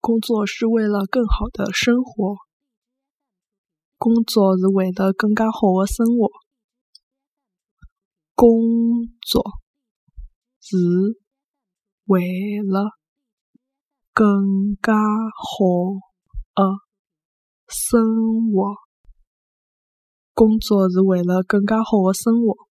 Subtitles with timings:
[0.00, 2.36] 工作是为了更好的生活。
[3.98, 6.30] 工作是为了更加好的生活。
[8.34, 8.48] 工
[9.20, 9.44] 作
[10.58, 10.76] 是
[12.06, 12.22] 为
[12.66, 12.92] 了
[14.14, 16.00] 更加好
[16.54, 16.64] 的
[17.68, 18.00] 生
[18.50, 18.74] 活。
[20.32, 22.69] 工作是为了更加好的生活。